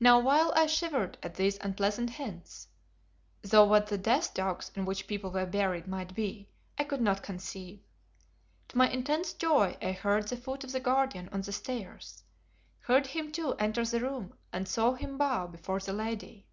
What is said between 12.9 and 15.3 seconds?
him too enter the room and saw him